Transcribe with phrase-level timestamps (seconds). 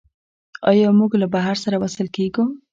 [0.69, 2.45] آیا موږ له بحر سره وصل کیږو؟